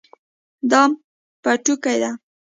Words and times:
دا 0.71 0.81
پټوکۍ 1.43 1.95
ده 2.01 2.11